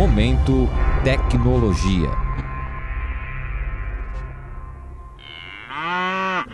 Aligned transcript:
Momento 0.00 0.66
Tecnologia. 1.04 2.08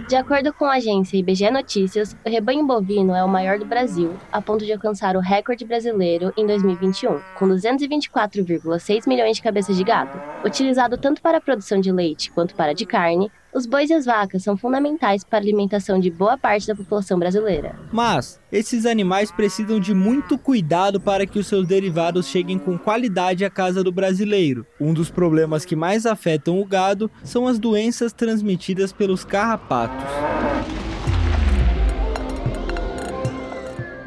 De 0.08 0.16
acordo 0.16 0.52
com 0.52 0.64
a 0.64 0.74
agência 0.74 1.16
IBGE 1.16 1.48
Notícias, 1.52 2.16
o 2.26 2.28
rebanho 2.28 2.66
bovino 2.66 3.14
é 3.14 3.22
o 3.22 3.28
maior 3.28 3.56
do 3.56 3.64
Brasil, 3.64 4.16
a 4.32 4.42
ponto 4.42 4.64
de 4.64 4.72
alcançar 4.72 5.16
o 5.16 5.20
recorde 5.20 5.64
brasileiro 5.64 6.32
em 6.36 6.44
2021, 6.44 7.20
com 7.38 7.46
224,6 7.46 9.08
milhões 9.08 9.36
de 9.36 9.42
cabeças 9.42 9.76
de 9.76 9.84
gado. 9.84 10.20
Utilizado 10.44 10.98
tanto 10.98 11.22
para 11.22 11.38
a 11.38 11.40
produção 11.40 11.80
de 11.80 11.92
leite 11.92 12.32
quanto 12.32 12.52
para 12.56 12.74
de 12.74 12.84
carne, 12.84 13.30
os 13.56 13.64
bois 13.64 13.88
e 13.88 13.94
as 13.94 14.04
vacas 14.04 14.42
são 14.42 14.54
fundamentais 14.54 15.24
para 15.24 15.38
a 15.38 15.40
alimentação 15.40 15.98
de 15.98 16.10
boa 16.10 16.36
parte 16.36 16.66
da 16.66 16.74
população 16.74 17.18
brasileira. 17.18 17.74
Mas 17.90 18.38
esses 18.52 18.84
animais 18.84 19.32
precisam 19.32 19.80
de 19.80 19.94
muito 19.94 20.36
cuidado 20.36 21.00
para 21.00 21.26
que 21.26 21.38
os 21.38 21.46
seus 21.46 21.66
derivados 21.66 22.26
cheguem 22.26 22.58
com 22.58 22.76
qualidade 22.76 23.46
à 23.46 23.50
casa 23.50 23.82
do 23.82 23.90
brasileiro. 23.90 24.66
Um 24.78 24.92
dos 24.92 25.10
problemas 25.10 25.64
que 25.64 25.74
mais 25.74 26.04
afetam 26.04 26.60
o 26.60 26.66
gado 26.66 27.10
são 27.24 27.48
as 27.48 27.58
doenças 27.58 28.12
transmitidas 28.12 28.92
pelos 28.92 29.24
carrapatos. 29.24 30.04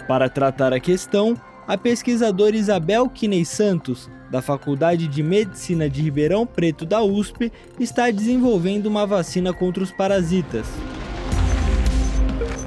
Para 0.07 0.29
tratar 0.29 0.73
a 0.73 0.79
questão, 0.79 1.35
a 1.67 1.75
pesquisadora 1.75 2.55
Isabel 2.55 3.09
Quinei 3.09 3.43
Santos 3.45 4.11
da 4.29 4.41
Faculdade 4.41 5.07
de 5.07 5.23
Medicina 5.23 5.89
de 5.89 6.01
Ribeirão 6.01 6.45
Preto 6.45 6.85
da 6.85 7.01
USP, 7.01 7.51
está 7.79 8.11
desenvolvendo 8.11 8.85
uma 8.85 9.05
vacina 9.05 9.53
contra 9.53 9.83
os 9.83 9.91
parasitas. 9.91 10.67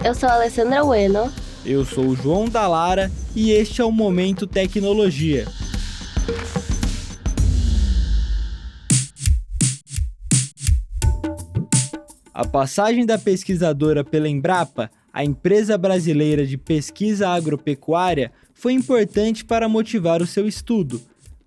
Eu 0.04 0.14
sou 0.14 0.28
a 0.28 0.34
Alessandra 0.34 0.82
Bueno. 0.84 1.32
Eu 1.64 1.84
sou 1.84 2.06
o 2.06 2.16
João 2.16 2.46
Dalara 2.46 3.10
e 3.36 3.52
este 3.52 3.80
é 3.80 3.84
o 3.84 3.92
Momento 3.92 4.46
Tecnologia. 4.46 5.46
A 12.34 12.44
passagem 12.44 13.06
da 13.06 13.16
pesquisadora 13.16 14.02
pela 14.02 14.28
Embrapa, 14.28 14.90
a 15.12 15.24
empresa 15.24 15.78
brasileira 15.78 16.44
de 16.44 16.58
pesquisa 16.58 17.28
agropecuária, 17.28 18.32
foi 18.52 18.72
importante 18.72 19.44
para 19.44 19.68
motivar 19.68 20.20
o 20.20 20.26
seu 20.26 20.48
estudo, 20.48 21.00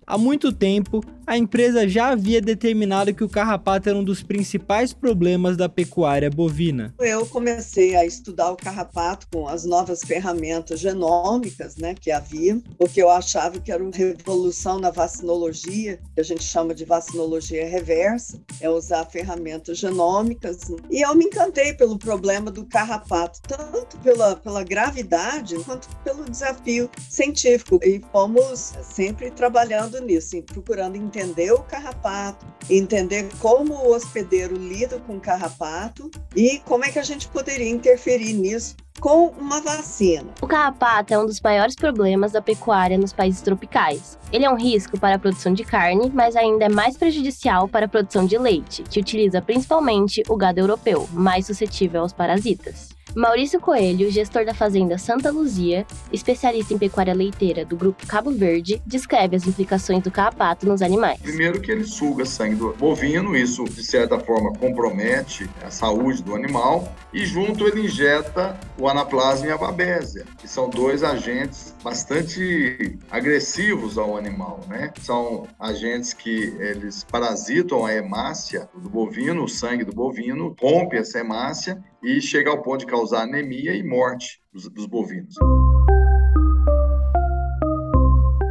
Há 0.08 0.16
muito 0.16 0.52
tempo, 0.52 1.02
a 1.26 1.36
empresa 1.36 1.88
já 1.88 2.10
havia 2.10 2.40
determinado 2.40 3.12
que 3.12 3.24
o 3.24 3.28
carrapato 3.28 3.88
era 3.88 3.98
um 3.98 4.04
dos 4.04 4.22
principais 4.22 4.92
problemas 4.92 5.56
da 5.56 5.68
pecuária 5.68 6.30
bovina. 6.30 6.94
Eu 7.00 7.26
comecei 7.26 7.96
a 7.96 8.06
estudar 8.06 8.52
o 8.52 8.56
carrapato 8.56 9.26
com 9.32 9.48
as 9.48 9.64
novas 9.64 10.02
ferramentas 10.02 10.78
genômicas 10.78 11.76
né, 11.76 11.96
que 12.00 12.12
havia, 12.12 12.62
porque 12.78 13.02
eu 13.02 13.10
achava 13.10 13.58
que 13.58 13.72
era 13.72 13.82
uma 13.82 13.90
revolução 13.92 14.78
na 14.78 14.92
vacinologia, 14.92 15.98
que 16.14 16.20
a 16.20 16.24
gente 16.24 16.44
chama 16.44 16.72
de 16.72 16.84
vacinologia 16.84 17.66
reversa, 17.66 18.40
é 18.60 18.70
usar 18.70 19.04
ferramentas 19.06 19.78
genômicas. 19.78 20.70
E 20.88 21.00
eu 21.00 21.12
me 21.16 21.24
encantei 21.24 21.72
pelo 21.72 21.98
problema 21.98 22.52
do 22.52 22.64
carrapato, 22.64 23.40
tanto 23.42 23.98
pela, 23.98 24.36
pela 24.36 24.62
gravidade 24.62 25.56
quanto 25.64 25.88
pelo 26.04 26.24
desafio 26.30 26.88
científico. 27.10 27.80
E 27.82 28.00
fomos 28.12 28.74
sempre 28.84 29.32
trabalhando 29.32 29.95
nisso, 30.00 30.42
procurando 30.42 30.96
entender 30.96 31.52
o 31.52 31.60
carrapato, 31.60 32.46
entender 32.68 33.28
como 33.38 33.74
o 33.74 33.94
hospedeiro 33.94 34.56
lida 34.56 34.98
com 35.00 35.16
o 35.16 35.20
carrapato 35.20 36.10
e 36.34 36.58
como 36.60 36.84
é 36.84 36.90
que 36.90 36.98
a 36.98 37.02
gente 37.02 37.28
poderia 37.28 37.68
interferir 37.68 38.32
nisso 38.32 38.76
com 39.00 39.26
uma 39.38 39.60
vacina. 39.60 40.32
O 40.40 40.46
carrapato 40.46 41.12
é 41.12 41.18
um 41.18 41.26
dos 41.26 41.40
maiores 41.40 41.74
problemas 41.74 42.32
da 42.32 42.40
pecuária 42.40 42.96
nos 42.96 43.12
países 43.12 43.42
tropicais. 43.42 44.18
Ele 44.32 44.44
é 44.44 44.50
um 44.50 44.56
risco 44.56 44.98
para 44.98 45.16
a 45.16 45.18
produção 45.18 45.52
de 45.52 45.64
carne, 45.64 46.10
mas 46.12 46.34
ainda 46.34 46.64
é 46.64 46.68
mais 46.68 46.96
prejudicial 46.96 47.68
para 47.68 47.86
a 47.86 47.88
produção 47.88 48.24
de 48.24 48.38
leite, 48.38 48.82
que 48.82 49.00
utiliza 49.00 49.42
principalmente 49.42 50.22
o 50.28 50.36
gado 50.36 50.60
europeu, 50.60 51.08
mais 51.12 51.46
suscetível 51.46 52.00
aos 52.02 52.12
parasitas. 52.12 52.95
Maurício 53.16 53.58
Coelho, 53.58 54.10
gestor 54.10 54.44
da 54.44 54.52
Fazenda 54.52 54.98
Santa 54.98 55.30
Luzia, 55.30 55.86
especialista 56.12 56.74
em 56.74 56.78
pecuária 56.78 57.14
leiteira 57.14 57.64
do 57.64 57.74
Grupo 57.74 58.06
Cabo 58.06 58.30
Verde, 58.30 58.82
descreve 58.84 59.34
as 59.34 59.46
implicações 59.46 60.02
do 60.02 60.10
carrapato 60.10 60.66
nos 60.66 60.82
animais. 60.82 61.18
Primeiro 61.22 61.58
que 61.58 61.72
ele 61.72 61.84
suga 61.84 62.26
sangue 62.26 62.56
do 62.56 62.74
bovino, 62.74 63.34
isso 63.34 63.64
de 63.64 63.82
certa 63.82 64.20
forma 64.20 64.52
compromete 64.52 65.48
a 65.64 65.70
saúde 65.70 66.22
do 66.22 66.34
animal, 66.34 66.94
e 67.10 67.24
junto 67.24 67.66
ele 67.66 67.86
injeta 67.86 68.54
o 68.78 68.86
anaplasma 68.86 69.46
e 69.46 69.50
a 69.50 69.56
babésia, 69.56 70.26
que 70.36 70.46
são 70.46 70.68
dois 70.68 71.02
agentes 71.02 71.74
bastante 71.82 72.98
agressivos 73.10 73.96
ao 73.96 74.14
animal, 74.14 74.60
né? 74.68 74.92
São 75.00 75.48
agentes 75.58 76.12
que 76.12 76.54
eles 76.58 77.02
parasitam 77.02 77.86
a 77.86 77.94
hemácia 77.94 78.68
do 78.74 78.90
bovino, 78.90 79.44
o 79.44 79.48
sangue 79.48 79.84
do 79.84 79.92
bovino, 79.92 80.54
rompe 80.60 80.98
essa 80.98 81.18
hemácia 81.18 81.82
e 82.06 82.20
chega 82.20 82.50
ao 82.50 82.62
ponto 82.62 82.78
de 82.78 82.86
causar 82.86 83.22
anemia 83.22 83.74
e 83.74 83.82
morte 83.82 84.40
dos, 84.52 84.68
dos 84.68 84.86
bovinos. 84.86 85.34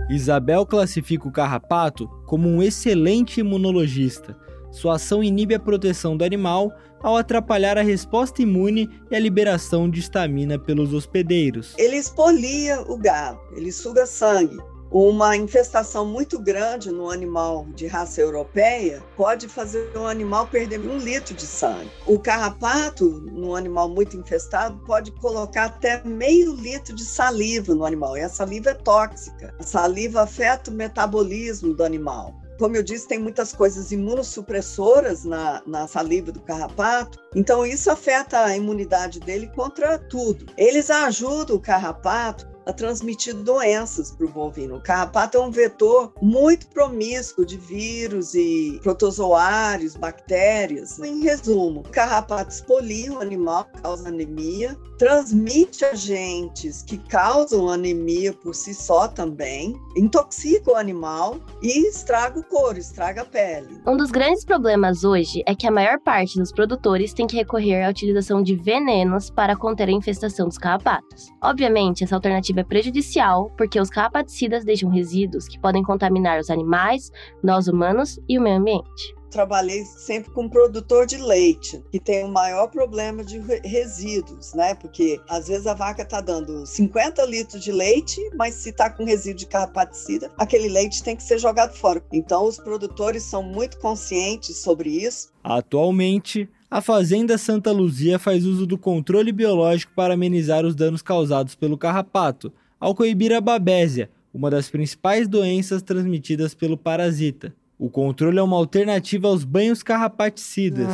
Isabel 0.10 0.66
classifica 0.66 1.26
o 1.26 1.32
carrapato 1.32 2.06
como 2.26 2.50
um 2.50 2.62
excelente 2.62 3.40
imunologista. 3.40 4.38
Sua 4.72 4.96
ação 4.96 5.24
inibe 5.24 5.56
a 5.56 5.60
proteção 5.60 6.18
do 6.18 6.26
animal 6.26 6.70
ao 7.02 7.16
atrapalhar 7.16 7.78
a 7.78 7.82
resposta 7.82 8.42
imune 8.42 8.90
e 9.10 9.16
a 9.16 9.20
liberação 9.20 9.90
de 9.90 10.02
estamina 10.02 10.60
pelos 10.60 10.94
hospedeiros. 10.94 11.76
Ele 11.78 11.96
expolia 11.96 12.82
o 12.82 12.98
gado, 12.98 13.40
ele 13.56 13.72
suga 13.72 14.06
sangue, 14.06 14.58
uma 14.92 15.36
infestação 15.36 16.06
muito 16.06 16.40
grande 16.40 16.92
no 16.92 17.10
animal 17.10 17.66
de 17.76 17.88
raça 17.88 18.22
europeia 18.22 19.04
pode 19.18 19.48
fazer 19.48 19.92
o 19.98 20.06
animal 20.06 20.48
perder 20.48 20.80
um 20.80 20.98
litro 20.98 21.34
de 21.34 21.46
sangue. 21.46 21.92
O 22.06 22.20
carrapato, 22.20 23.10
no 23.32 23.56
animal 23.56 23.90
muito 23.90 24.16
infestado, 24.16 24.78
pode 24.86 25.12
colocar 25.14 25.66
até 25.66 26.02
meio 26.04 26.54
litro 26.54 26.96
de 26.96 27.04
saliva 27.04 27.74
no 27.74 27.86
animal. 27.86 28.18
E 28.18 28.22
a 28.22 28.30
saliva 28.30 28.70
é 28.70 28.74
tóxica. 28.74 29.54
A 29.60 29.64
saliva 29.64 30.22
afeta 30.22 30.72
o 30.72 30.74
metabolismo 30.74 31.74
do 31.74 31.84
animal. 31.84 32.34
Como 32.58 32.78
eu 32.78 32.84
disse, 32.84 33.08
tem 33.08 33.20
muitas 33.20 33.52
coisas 33.52 33.92
imunossupressoras 33.92 35.26
na, 35.26 35.62
na 35.68 35.88
saliva 35.88 36.32
do 36.32 36.40
carrapato, 36.40 37.20
então 37.36 37.66
isso 37.66 37.92
afeta 37.92 38.46
a 38.46 38.56
imunidade 38.56 39.20
dele 39.20 39.52
contra 39.54 40.00
tudo. 40.00 40.46
Eles 40.58 40.90
ajudam 40.90 41.58
o 41.58 41.60
carrapato 41.60 42.55
a 42.66 42.74
transmitir 42.74 43.36
doenças 43.36 44.12
para 44.12 44.26
o 44.26 44.30
bovino. 44.30 44.78
O 44.78 44.82
carrapato 44.82 45.38
é 45.38 45.42
um 45.42 45.52
vetor 45.52 46.14
muito 46.22 46.68
promíscuo 46.68 47.46
de 47.46 47.58
vírus 47.58 48.34
e 48.34 48.80
protozoários, 48.82 49.96
bactérias. 49.96 51.00
Em 51.00 51.22
resumo, 51.22 51.82
o 51.82 51.90
carrapato 51.90 52.52
expolia 52.52 53.14
o 53.14 53.22
animal, 53.22 53.66
causa 53.82 54.10
anemia, 54.10 54.78
transmite 54.98 55.84
agentes 55.86 56.82
que 56.82 56.98
causam 56.98 57.70
anemia 57.70 58.34
por 58.34 58.56
si 58.56 58.74
só 58.74 59.08
também, 59.08 59.76
intoxica 59.96 60.72
o 60.72 60.76
animal 60.76 61.38
e 61.62 61.88
estraga 61.88 62.40
o 62.40 62.44
couro, 62.44 62.78
estraga 62.78 63.22
a 63.22 63.26
pele. 63.26 63.82
Um 63.86 63.98
dos 63.98 64.12
grandes 64.12 64.46
problemas 64.46 65.04
hoje 65.04 65.44
é 65.46 65.54
que 65.54 65.68
a 65.68 65.72
maior 65.72 66.00
parte 66.00 66.40
dos 66.40 66.52
produtores 66.52 67.14
tem 67.14 67.28
que 67.28 67.36
recorrer 67.36 67.84
à 67.84 67.90
utilização 67.90 68.42
de 68.42 68.56
venenos 68.56 69.30
para 69.30 69.56
conter 69.56 69.90
a 69.90 69.92
infestação 69.92 70.48
dos 70.48 70.58
carrapatos. 70.58 71.28
Obviamente, 71.42 72.04
essa 72.04 72.16
alternativa 72.16 72.55
é 72.62 72.64
prejudicial 72.64 73.52
porque 73.58 73.80
os 73.80 73.90
carrapaticidas 73.90 74.66
deixam 74.66 74.90
resíduos 74.90 75.48
que 75.48 75.60
podem 75.60 75.84
contaminar 75.84 76.40
os 76.40 76.50
animais, 76.50 77.12
nós 77.44 77.68
humanos 77.68 78.20
e 78.28 78.38
o 78.38 78.42
meio 78.42 78.58
ambiente 78.58 79.16
trabalhei 79.36 79.84
sempre 79.84 80.32
com 80.32 80.48
produtor 80.48 81.06
de 81.06 81.18
leite, 81.18 81.84
que 81.92 82.00
tem 82.00 82.24
o 82.24 82.30
maior 82.30 82.68
problema 82.70 83.22
de 83.22 83.38
resíduos, 83.66 84.54
né? 84.54 84.74
Porque 84.76 85.20
às 85.28 85.50
vezes 85.50 85.68
a 85.68 85.74
vaca 85.74 86.04
está 86.04 86.22
dando 86.22 86.66
50 86.66 87.22
litros 87.26 87.62
de 87.62 87.70
leite, 87.70 88.22
mas 88.38 88.54
se 88.54 88.70
está 88.70 88.90
com 88.90 89.04
resíduo 89.04 89.40
de 89.40 89.48
carrapaticida, 89.48 90.32
aquele 90.38 90.70
leite 90.70 91.04
tem 91.04 91.18
que 91.18 91.24
ser 91.24 91.38
jogado 91.38 91.76
fora. 91.76 92.02
Então 92.14 92.46
os 92.46 92.58
produtores 92.58 93.24
são 93.24 93.44
muito 93.44 93.78
conscientes 93.80 94.56
sobre 94.56 94.90
isso. 94.90 95.34
Atualmente, 95.44 96.50
a 96.76 96.82
Fazenda 96.82 97.38
Santa 97.38 97.72
Luzia 97.72 98.20
faz 98.20 98.46
uso 98.46 98.68
do 98.68 98.78
controle 98.78 99.32
biológico 99.32 99.94
para 99.96 100.14
amenizar 100.14 100.66
os 100.66 100.76
danos 100.76 101.02
causados 101.02 101.56
pelo 101.56 101.78
carrapato, 101.78 102.52
ao 102.78 102.94
coibir 102.94 103.32
a 103.32 103.40
babésia, 103.40 104.10
uma 104.34 104.50
das 104.50 104.70
principais 104.70 105.26
doenças 105.26 105.82
transmitidas 105.82 106.54
pelo 106.54 106.76
parasita. 106.76 107.56
O 107.80 107.90
controle 107.90 108.40
é 108.40 108.44
uma 108.44 108.58
alternativa 108.58 109.30
aos 109.30 109.46
banhos 109.46 109.82
carrapaticidas 109.82 110.90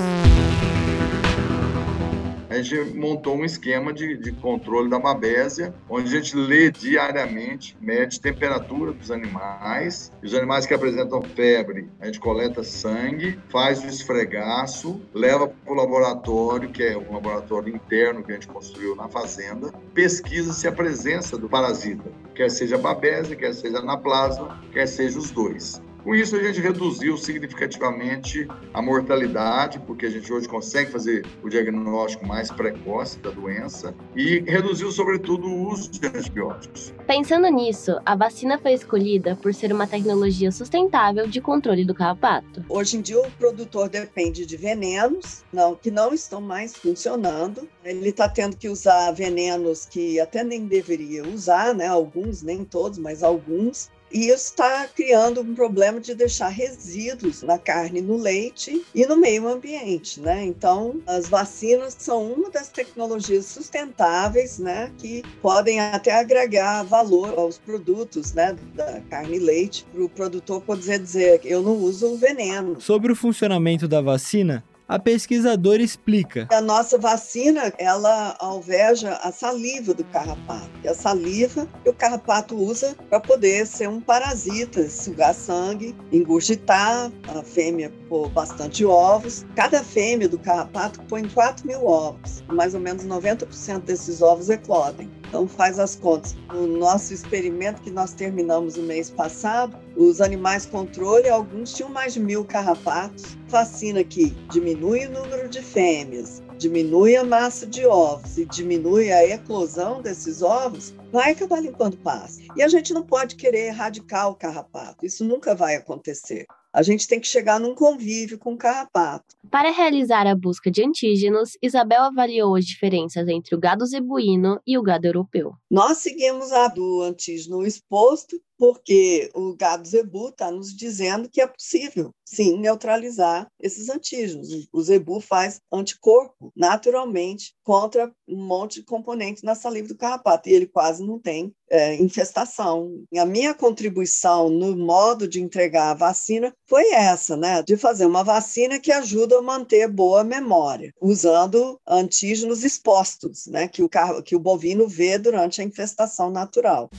a 2.51 2.61
gente 2.61 2.97
montou 2.97 3.37
um 3.37 3.45
esquema 3.45 3.93
de, 3.93 4.17
de 4.17 4.33
controle 4.33 4.89
da 4.89 4.99
babésia, 4.99 5.73
onde 5.89 6.07
a 6.07 6.19
gente 6.19 6.35
lê 6.35 6.69
diariamente, 6.69 7.77
mede 7.79 8.19
temperatura 8.19 8.91
dos 8.91 9.09
animais. 9.09 10.11
Os 10.21 10.33
animais 10.33 10.65
que 10.65 10.73
apresentam 10.73 11.21
febre, 11.21 11.87
a 12.01 12.07
gente 12.07 12.19
coleta 12.19 12.61
sangue, 12.61 13.39
faz 13.49 13.81
o 13.81 13.87
esfregaço, 13.87 15.01
leva 15.13 15.47
para 15.47 15.73
o 15.73 15.75
laboratório, 15.75 16.69
que 16.69 16.83
é 16.83 16.97
um 16.97 17.13
laboratório 17.13 17.73
interno 17.73 18.21
que 18.21 18.31
a 18.31 18.33
gente 18.33 18.47
construiu 18.47 18.97
na 18.97 19.07
fazenda, 19.07 19.71
pesquisa 19.93 20.51
se 20.51 20.67
a 20.67 20.73
presença 20.73 21.37
do 21.37 21.47
parasita, 21.47 22.11
que 22.35 22.41
quer 22.41 22.51
seja 22.51 22.77
Babésia, 22.77 23.35
quer 23.35 23.53
seja 23.53 23.79
Anaplasma, 23.79 24.61
quer 24.73 24.87
seja 24.87 25.17
os 25.17 25.31
dois. 25.31 25.81
Com 26.03 26.15
isso, 26.15 26.35
a 26.35 26.41
gente 26.41 26.59
reduziu 26.59 27.15
significativamente 27.15 28.47
a 28.73 28.81
mortalidade, 28.81 29.79
porque 29.85 30.07
a 30.07 30.09
gente 30.09 30.33
hoje 30.33 30.47
consegue 30.47 30.89
fazer 30.89 31.23
o 31.43 31.49
diagnóstico 31.49 32.25
mais 32.25 32.49
precoce 32.49 33.19
da 33.19 33.29
doença 33.29 33.93
e 34.15 34.39
reduziu, 34.39 34.91
sobretudo, 34.91 35.45
o 35.45 35.69
uso 35.69 35.91
de 35.91 36.07
antibióticos. 36.07 36.91
Pensando 37.05 37.47
nisso, 37.49 37.99
a 38.03 38.15
vacina 38.15 38.57
foi 38.57 38.73
escolhida 38.73 39.35
por 39.35 39.53
ser 39.53 39.71
uma 39.71 39.85
tecnologia 39.85 40.51
sustentável 40.51 41.27
de 41.27 41.39
controle 41.39 41.85
do 41.85 41.93
carrapato. 41.93 42.65
Hoje 42.67 42.97
em 42.97 43.01
dia, 43.01 43.21
o 43.21 43.31
produtor 43.33 43.87
depende 43.87 44.43
de 44.43 44.57
venenos 44.57 45.43
não, 45.53 45.75
que 45.75 45.91
não 45.91 46.15
estão 46.15 46.41
mais 46.41 46.75
funcionando. 46.75 47.69
Ele 47.83 48.09
está 48.09 48.27
tendo 48.27 48.57
que 48.57 48.69
usar 48.69 49.11
venenos 49.11 49.85
que 49.85 50.19
até 50.19 50.43
nem 50.43 50.65
deveria 50.65 51.23
usar, 51.27 51.75
né? 51.75 51.85
Alguns, 51.87 52.41
nem 52.41 52.65
todos, 52.65 52.97
mas 52.97 53.21
alguns 53.21 53.89
e 54.11 54.27
isso 54.27 54.51
está 54.51 54.87
criando 54.87 55.41
um 55.41 55.55
problema 55.55 55.99
de 55.99 56.13
deixar 56.13 56.49
resíduos 56.49 57.41
na 57.41 57.57
carne, 57.57 58.01
no 58.01 58.17
leite 58.17 58.85
e 58.93 59.05
no 59.05 59.15
meio 59.15 59.47
ambiente, 59.47 60.19
né? 60.19 60.43
Então, 60.43 61.01
as 61.05 61.27
vacinas 61.27 61.95
são 61.97 62.31
uma 62.31 62.49
das 62.49 62.69
tecnologias 62.69 63.45
sustentáveis, 63.45 64.59
né, 64.59 64.91
que 64.97 65.23
podem 65.41 65.79
até 65.79 66.11
agregar 66.11 66.83
valor 66.83 67.37
aos 67.37 67.57
produtos, 67.57 68.33
né, 68.33 68.55
da 68.73 69.01
carne 69.09 69.37
e 69.37 69.39
leite, 69.39 69.85
para 69.91 70.03
o 70.03 70.09
produtor 70.09 70.61
poder 70.61 70.99
dizer 70.99 71.41
eu 71.43 71.61
não 71.61 71.77
uso 71.77 72.15
veneno. 72.17 72.79
Sobre 72.79 73.11
o 73.11 73.15
funcionamento 73.15 73.87
da 73.87 74.01
vacina, 74.01 74.63
a 74.91 74.99
pesquisadora 74.99 75.81
explica. 75.81 76.49
A 76.51 76.59
nossa 76.59 76.97
vacina, 76.97 77.71
ela 77.77 78.35
alveja 78.39 79.13
a 79.23 79.31
saliva 79.31 79.93
do 79.93 80.03
carrapato. 80.03 80.69
E 80.83 80.87
a 80.89 80.93
saliva 80.93 81.65
que 81.81 81.89
o 81.89 81.93
carrapato 81.93 82.57
usa 82.57 82.93
para 83.09 83.21
poder 83.21 83.65
ser 83.65 83.87
um 83.87 84.01
parasita, 84.01 84.89
sugar 84.89 85.33
sangue, 85.33 85.95
engurgitar, 86.11 87.09
a 87.29 87.41
fêmea 87.41 87.89
pôr 88.09 88.27
bastante 88.31 88.83
ovos. 88.83 89.45
Cada 89.55 89.81
fêmea 89.81 90.27
do 90.27 90.37
carrapato 90.37 91.01
põe 91.03 91.25
4 91.25 91.65
mil 91.65 91.85
ovos. 91.85 92.43
Mais 92.51 92.73
ou 92.73 92.81
menos 92.81 93.05
90% 93.05 93.83
desses 93.83 94.21
ovos 94.21 94.49
eclodem. 94.49 95.09
Então 95.31 95.47
faz 95.47 95.79
as 95.79 95.95
contas. 95.95 96.35
No 96.53 96.67
nosso 96.67 97.13
experimento 97.13 97.81
que 97.81 97.89
nós 97.89 98.11
terminamos 98.11 98.75
o 98.75 98.81
mês 98.81 99.09
passado, 99.09 99.77
os 99.95 100.19
animais 100.19 100.65
controle, 100.65 101.29
alguns 101.29 101.73
tinham 101.73 101.89
mais 101.89 102.13
de 102.13 102.19
mil 102.19 102.43
carrapatos. 102.43 103.37
Vacina 103.47 104.03
que 104.03 104.31
diminui 104.51 105.05
o 105.05 105.09
número 105.09 105.47
de 105.47 105.61
fêmeas, 105.61 106.43
diminui 106.57 107.15
a 107.15 107.23
massa 107.23 107.65
de 107.65 107.85
ovos 107.85 108.37
e 108.37 108.45
diminui 108.45 109.09
a 109.09 109.25
eclosão 109.25 110.01
desses 110.01 110.41
ovos, 110.41 110.93
vai 111.13 111.31
acabar 111.31 111.61
limpando 111.61 111.95
pasto. 111.95 112.43
E 112.57 112.61
a 112.61 112.67
gente 112.67 112.93
não 112.93 113.01
pode 113.01 113.37
querer 113.37 113.67
erradicar 113.67 114.27
o 114.27 114.35
carrapato. 114.35 115.05
Isso 115.05 115.23
nunca 115.23 115.55
vai 115.55 115.77
acontecer. 115.77 116.45
A 116.73 116.81
gente 116.81 117.07
tem 117.07 117.19
que 117.19 117.27
chegar 117.27 117.59
num 117.59 117.75
convívio 117.75 118.39
com 118.39 118.53
o 118.53 118.57
carrapato. 118.57 119.35
Para 119.49 119.71
realizar 119.71 120.25
a 120.25 120.35
busca 120.35 120.71
de 120.71 120.83
antígenos, 120.83 121.57
Isabel 121.61 122.03
avaliou 122.03 122.55
as 122.55 122.65
diferenças 122.65 123.27
entre 123.27 123.53
o 123.53 123.59
gado 123.59 123.85
zebuíno 123.85 124.59
e 124.65 124.77
o 124.77 124.81
gado 124.81 125.05
europeu. 125.05 125.51
Nós 125.71 125.99
seguimos 125.99 126.51
a 126.51 126.67
do 126.67 127.01
antígeno 127.01 127.65
exposto 127.65 128.37
porque 128.61 129.31
o 129.33 129.55
gado 129.55 129.87
zebu 129.87 130.29
está 130.29 130.51
nos 130.51 130.71
dizendo 130.71 131.27
que 131.27 131.41
é 131.41 131.47
possível, 131.47 132.13
sim, 132.23 132.59
neutralizar 132.59 133.47
esses 133.59 133.89
antígenos. 133.89 134.67
O 134.71 134.83
zebu 134.83 135.19
faz 135.19 135.59
anticorpo 135.73 136.53
naturalmente 136.55 137.55
contra 137.63 138.13
um 138.27 138.45
monte 138.45 138.81
de 138.81 138.85
componentes 138.85 139.41
na 139.41 139.55
saliva 139.55 139.87
do 139.87 139.97
carrapato, 139.97 140.47
e 140.47 140.53
ele 140.53 140.67
quase 140.67 141.03
não 141.03 141.17
tem 141.17 141.51
é, 141.71 141.95
infestação. 141.95 143.03
A 143.17 143.25
minha 143.25 143.55
contribuição 143.55 144.47
no 144.47 144.77
modo 144.77 145.27
de 145.27 145.41
entregar 145.41 145.89
a 145.89 145.95
vacina 145.95 146.53
foi 146.67 146.91
essa, 146.91 147.35
né? 147.35 147.63
De 147.63 147.75
fazer 147.75 148.05
uma 148.05 148.23
vacina 148.23 148.79
que 148.79 148.91
ajuda 148.91 149.39
a 149.39 149.41
manter 149.41 149.87
boa 149.87 150.23
memória, 150.23 150.93
usando 151.01 151.79
antígenos 151.87 152.63
expostos, 152.63 153.47
né? 153.47 153.67
Que 153.67 153.81
o, 153.81 153.89
que 154.23 154.35
o 154.35 154.39
bovino 154.39 154.87
vê 154.87 155.17
durante 155.17 155.60
infestação 155.63 156.29
natural. 156.29 156.89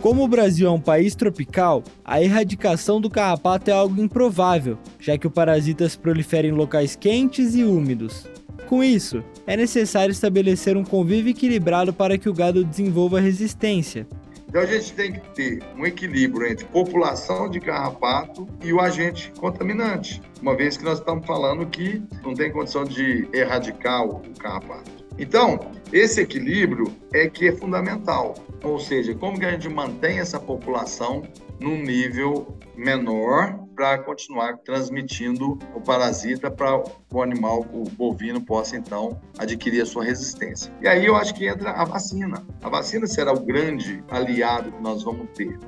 Como 0.00 0.24
o 0.24 0.28
Brasil 0.28 0.66
é 0.66 0.70
um 0.70 0.80
país 0.80 1.14
tropical, 1.14 1.82
a 2.04 2.22
erradicação 2.22 3.00
do 3.00 3.10
carrapato 3.10 3.70
é 3.70 3.74
algo 3.74 4.00
improvável, 4.00 4.78
já 4.98 5.18
que 5.18 5.26
o 5.26 5.30
parasita 5.30 5.88
se 5.88 5.98
prolifera 5.98 6.46
em 6.46 6.52
locais 6.52 6.96
quentes 6.96 7.54
e 7.54 7.64
úmidos. 7.64 8.26
Com 8.68 8.84
isso, 8.84 9.24
é 9.46 9.56
necessário 9.56 10.12
estabelecer 10.12 10.76
um 10.76 10.84
convívio 10.84 11.30
equilibrado 11.30 11.92
para 11.92 12.16
que 12.16 12.28
o 12.28 12.34
gado 12.34 12.64
desenvolva 12.64 13.18
resistência. 13.18 14.06
Então 14.48 14.62
a 14.62 14.66
gente 14.66 14.94
tem 14.94 15.12
que 15.12 15.20
ter 15.34 15.62
um 15.76 15.84
equilíbrio 15.84 16.46
entre 16.46 16.64
população 16.66 17.50
de 17.50 17.60
carrapato 17.60 18.48
e 18.62 18.72
o 18.72 18.80
agente 18.80 19.30
contaminante, 19.38 20.22
uma 20.40 20.56
vez 20.56 20.76
que 20.76 20.84
nós 20.84 21.00
estamos 21.00 21.26
falando 21.26 21.66
que 21.66 22.02
não 22.22 22.32
tem 22.32 22.50
condição 22.50 22.84
de 22.84 23.28
erradicar 23.32 24.06
o 24.06 24.20
carrapato. 24.38 24.97
Então, 25.18 25.58
esse 25.92 26.20
equilíbrio 26.20 26.86
é 27.12 27.28
que 27.28 27.48
é 27.48 27.52
fundamental. 27.52 28.34
Ou 28.62 28.78
seja, 28.78 29.14
como 29.14 29.38
que 29.38 29.44
a 29.44 29.50
gente 29.50 29.68
mantém 29.68 30.18
essa 30.18 30.38
população 30.38 31.22
num 31.60 31.82
nível 31.82 32.56
menor 32.76 33.58
para 33.74 33.98
continuar 33.98 34.58
transmitindo 34.58 35.58
o 35.74 35.80
parasita 35.80 36.50
para 36.50 36.82
o 37.12 37.22
animal, 37.22 37.66
o 37.72 37.84
bovino, 37.90 38.40
possa 38.40 38.76
então 38.76 39.20
adquirir 39.38 39.82
a 39.82 39.86
sua 39.86 40.04
resistência. 40.04 40.72
E 40.80 40.88
aí 40.88 41.06
eu 41.06 41.16
acho 41.16 41.34
que 41.34 41.46
entra 41.46 41.70
a 41.70 41.84
vacina. 41.84 42.44
A 42.62 42.68
vacina 42.68 43.06
será 43.06 43.32
o 43.32 43.40
grande 43.40 44.02
aliado 44.08 44.72
que 44.72 44.82
nós 44.82 45.02
vamos 45.02 45.28
ter. 45.34 45.58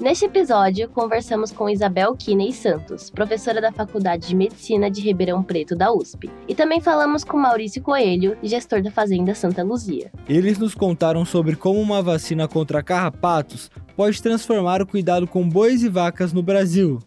Neste 0.00 0.26
episódio, 0.26 0.88
conversamos 0.88 1.50
com 1.50 1.68
Isabel 1.68 2.14
Kiney 2.14 2.52
Santos, 2.52 3.10
professora 3.10 3.60
da 3.60 3.72
Faculdade 3.72 4.28
de 4.28 4.36
Medicina 4.36 4.88
de 4.88 5.00
Ribeirão 5.00 5.42
Preto 5.42 5.74
da 5.74 5.92
USP. 5.92 6.30
E 6.46 6.54
também 6.54 6.80
falamos 6.80 7.24
com 7.24 7.36
Maurício 7.36 7.82
Coelho, 7.82 8.36
gestor 8.40 8.80
da 8.80 8.92
Fazenda 8.92 9.34
Santa 9.34 9.64
Luzia. 9.64 10.12
Eles 10.28 10.56
nos 10.56 10.72
contaram 10.72 11.24
sobre 11.24 11.56
como 11.56 11.80
uma 11.80 12.00
vacina 12.00 12.46
contra 12.46 12.80
carrapatos 12.80 13.72
pode 13.96 14.22
transformar 14.22 14.80
o 14.80 14.86
cuidado 14.86 15.26
com 15.26 15.48
bois 15.48 15.82
e 15.82 15.88
vacas 15.88 16.32
no 16.32 16.44
Brasil. 16.44 17.00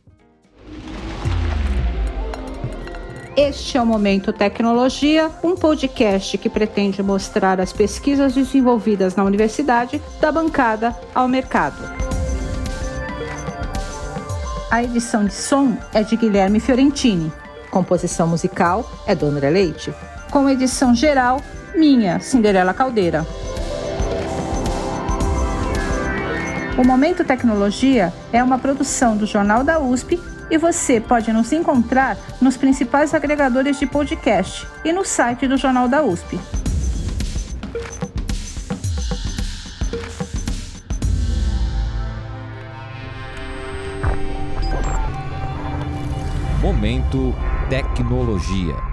Este 3.38 3.78
é 3.78 3.82
o 3.82 3.86
Momento 3.86 4.34
Tecnologia, 4.34 5.32
um 5.42 5.56
podcast 5.56 6.38
que 6.38 6.50
pretende 6.50 7.02
mostrar 7.02 7.62
as 7.62 7.72
pesquisas 7.72 8.36
desenvolvidas 8.36 9.16
na 9.16 9.24
universidade 9.24 10.02
da 10.20 10.30
bancada 10.30 10.94
ao 11.16 11.30
mercado. 11.30 12.21
A 14.72 14.82
edição 14.82 15.26
de 15.26 15.34
som 15.34 15.78
é 15.94 16.02
de 16.02 16.16
Guilherme 16.16 16.62
Fiorentini. 16.62 17.30
Composição 17.70 18.26
musical 18.26 18.90
é 19.06 19.14
do 19.14 19.26
André 19.26 19.50
Leite. 19.50 19.94
Com 20.32 20.50
edição 20.50 20.96
geral, 20.96 21.42
minha, 21.76 22.22
Cinderela 22.22 22.74
Caldeira. 22.74 23.28
O 26.78 26.86
Momento 26.86 27.26
Tecnologia 27.26 28.14
é 28.32 28.42
uma 28.42 28.58
produção 28.58 29.18
do 29.18 29.26
Jornal 29.26 29.62
da 29.62 29.78
USP 29.78 30.18
e 30.50 30.58
você 30.58 31.02
pode 31.02 31.34
nos 31.34 31.52
encontrar 31.52 32.16
nos 32.40 32.56
principais 32.56 33.14
agregadores 33.14 33.78
de 33.78 33.86
podcast 33.86 34.66
e 34.86 34.94
no 34.94 35.04
site 35.04 35.50
do 35.50 35.58
Jornal 35.58 35.90
da 35.90 36.02
USP. 36.02 36.40
Tecnologia. 47.70 48.91